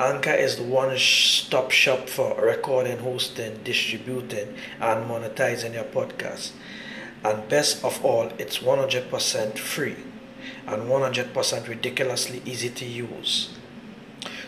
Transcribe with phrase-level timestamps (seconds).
[0.00, 6.52] Anchor is the one stop shop for recording, hosting, distributing, and monetizing your podcast.
[7.22, 9.96] And best of all, it's 100% free
[10.66, 13.50] and 100% ridiculously easy to use.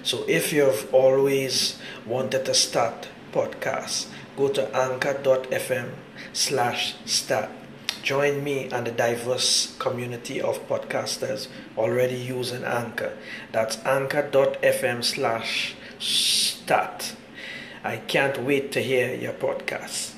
[0.03, 5.91] So if you've always wanted to start podcasts, go to anchor.fm
[6.33, 7.51] slash start
[8.03, 11.47] Join me and the diverse community of podcasters
[11.79, 13.17] already using Anchor.
[13.53, 17.15] That's anchor.fm slash start.
[17.85, 20.12] I can't wait to hear your podcast.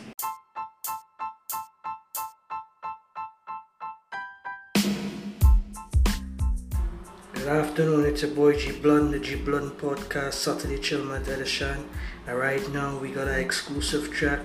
[7.44, 11.90] Good afternoon, it's your boy G Blunt, the G Blunt Podcast, Saturday Chillment Edition.
[12.26, 14.40] And right now we got an exclusive track,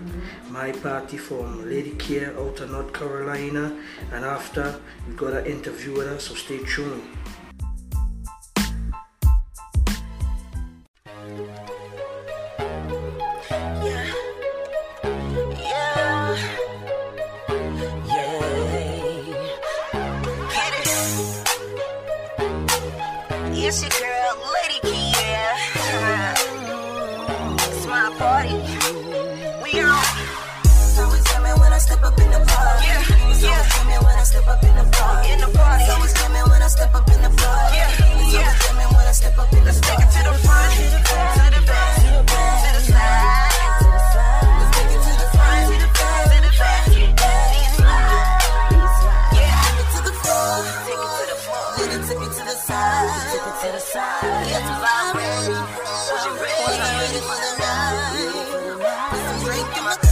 [0.50, 3.74] My Party from Lady Keair out of North Carolina.
[4.12, 7.04] And after we got an interview with her, so stay tuned.
[23.52, 25.52] It's your girl, Lady Keair.
[27.60, 28.54] It's my party.
[29.64, 30.04] We on.
[30.66, 32.86] It's always coming when I step up in the party.
[32.86, 33.50] Yeah, It's yeah.
[33.50, 35.32] always coming when I step up in the party.
[35.34, 35.84] In the party.
[35.84, 37.76] It's always coming when I step up in the party.
[37.78, 38.40] Yeah, It's yeah.
[38.40, 40.84] always coming when I step up in the Let's take it to the front, to
[40.90, 42.10] the back, to
[42.74, 44.46] the side, To the side.
[44.60, 47.50] Let's take it to the front, to the back, to the back.
[49.34, 50.54] Yeah, Take it to the floor.
[50.86, 51.66] take it to the floor.
[52.30, 52.99] To the side.
[53.40, 53.76] Took it
[55.16, 55.48] ready.
[55.48, 57.20] You ready?
[57.24, 58.20] For the night.
[59.12, 60.09] Put drink in my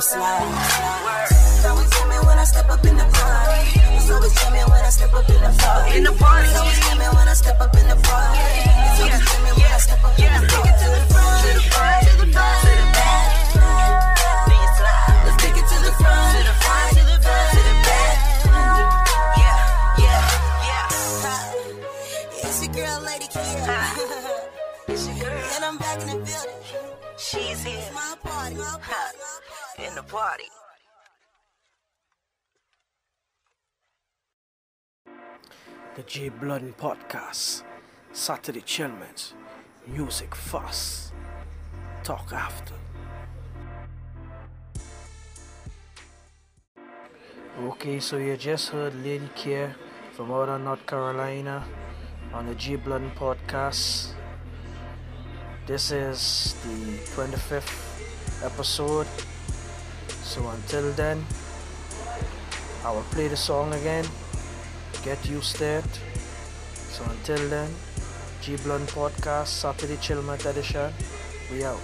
[0.00, 0.48] Tell 'em slide.
[1.04, 1.28] Word.
[1.28, 3.80] It's always coming when I step up in the party.
[4.00, 5.96] It's always coming when I step up in the party.
[5.98, 6.48] In the party.
[6.48, 8.38] It's always coming when I step up in the party.
[8.40, 10.68] It's always coming when I step up in the take party.
[10.70, 13.28] it to the front, to the front, to the back, to the back.
[14.48, 15.20] These slides.
[15.26, 18.16] Let's take it to the front, To the front, to the back, to the back.
[19.44, 19.60] Yeah,
[20.00, 22.48] yeah, yeah.
[22.48, 23.68] It's your girl, Lady Keair.
[24.88, 25.44] It's your girl.
[25.56, 26.60] and I'm back in the building.
[27.20, 27.84] She's here
[29.90, 30.44] in the party.
[35.96, 37.64] The G Blunt Podcast,
[38.12, 39.32] Saturday Chillments,
[39.86, 41.12] Music Fuss,
[42.04, 42.74] Talk After.
[47.62, 49.74] Okay, so you just heard Lady Keair
[50.12, 51.64] from out of North Carolina
[52.32, 54.12] on the G Blunt Podcast.
[55.66, 59.08] This is the 25th episode.
[60.30, 61.26] So until then,
[62.84, 64.06] I will play the song again.
[65.02, 66.00] Get used to it.
[66.94, 67.74] So until then,
[68.40, 70.92] G Blunt Podcast, Saturday Chillmat Edition.
[71.50, 71.80] We out.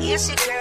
[0.00, 0.55] Yes, you can.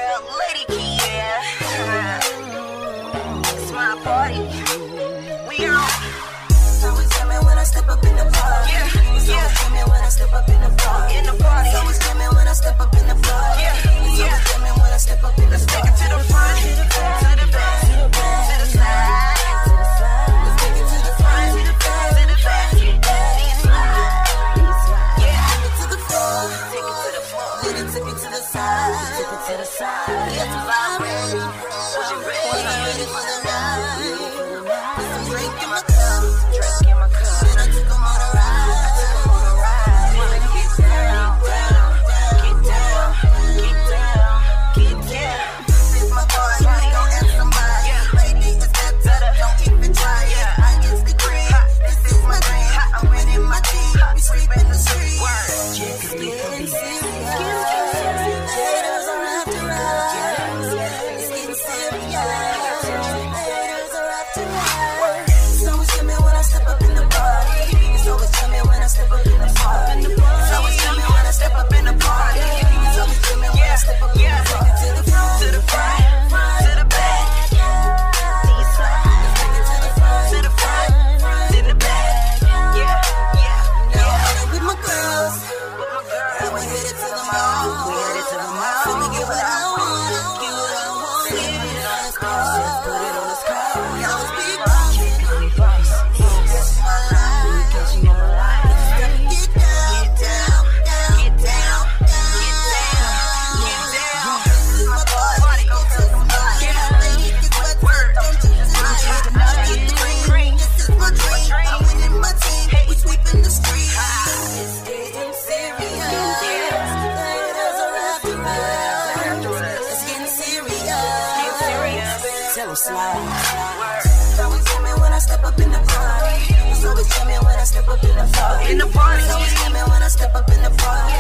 [122.85, 124.01] slide.
[124.05, 126.37] It's always jamming when I step up in the party.
[126.45, 128.71] So It's always jamming when I step up in the party.
[128.71, 129.21] In the party.
[129.21, 131.13] So It's always jamming when I step up in the party.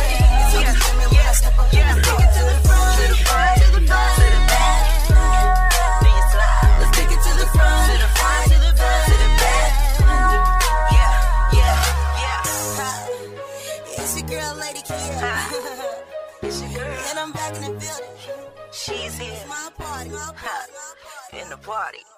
[0.45, 2.21] It's always jamming when I step up in the party.
[2.21, 4.83] Take it to the front, to the front, to the back, to the back.
[6.79, 9.69] Let's take it to the front, to the front, to the back, to the back.
[10.97, 11.15] Yeah,
[11.59, 14.01] yeah, yeah.
[14.01, 15.25] It's your girl, Lady Keair.
[16.45, 17.09] It's your girl.
[17.09, 18.13] And I'm back in the building.
[18.71, 19.33] She's here.
[19.33, 20.84] It's my party, my party
[21.45, 22.14] in the party.